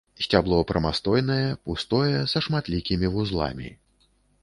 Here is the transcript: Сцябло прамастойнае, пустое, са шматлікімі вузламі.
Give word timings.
Сцябло 0.25 0.57
прамастойнае, 0.71 1.45
пустое, 1.69 2.25
са 2.35 2.43
шматлікімі 2.49 3.15
вузламі. 3.19 3.69